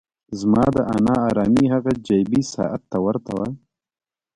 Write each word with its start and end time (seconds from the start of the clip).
زما 0.39 0.65
دا 0.77 0.85
نا 1.05 1.15
ارامي 1.29 1.65
هغه 1.73 1.91
جیبي 2.07 2.41
ساعت 2.53 2.81
ته 2.91 2.97
ورته 3.05 3.31
وه. 3.39 3.47